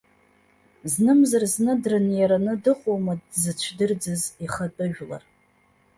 Знымзар-зны 0.91 1.73
дрыниараны 1.83 2.53
дыҟоума 2.63 3.13
дзыцәдырӡыз 3.29 4.23
ихатәы 4.45 4.85
жәлар? 4.95 5.23